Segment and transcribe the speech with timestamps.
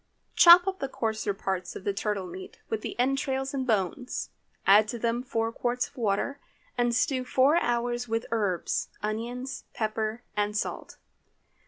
[0.35, 4.31] Chop up the coarser parts of the turtle meat, with the entrails and bones.
[4.65, 6.39] Add to them four quarts of water,
[6.75, 10.97] and stew four hours with the herbs, onions, pepper, and salt.